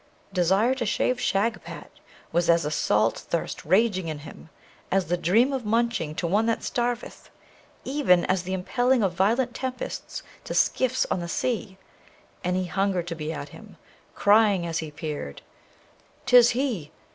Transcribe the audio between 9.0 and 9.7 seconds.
of violent